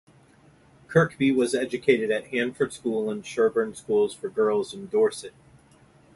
[0.87, 5.35] Kirkby was educated at Hanford School and Sherborne School for Girls in Dorset.